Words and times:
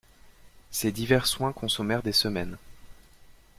Ces 0.71 0.91
divers 0.91 1.27
soins 1.27 1.51
consommèrent 1.53 2.01
des 2.01 2.11
semaines. 2.11 2.57